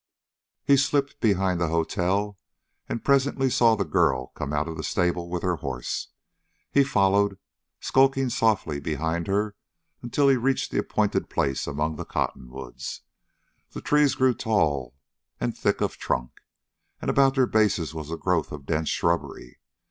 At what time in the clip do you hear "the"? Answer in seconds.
1.61-1.67, 3.75-3.85, 4.75-4.83, 10.71-10.79, 11.97-12.05, 13.73-13.81